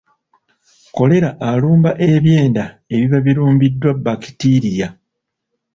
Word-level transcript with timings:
Kkolera 0.87 1.29
alumba 1.49 1.91
ebyenda 2.09 2.65
ebiba 2.93 3.17
birumbiddwa 3.25 3.91
bbakitiriya. 3.97 4.87